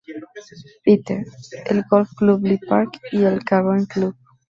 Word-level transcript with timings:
Peter, 0.83 1.23
el 1.67 1.83
Golf 1.87 2.09
Club 2.17 2.43
Lee 2.43 2.59
Park, 2.67 2.99
y 3.11 3.21
el 3.21 3.43
Cavern 3.43 3.85
Club. 3.85 4.15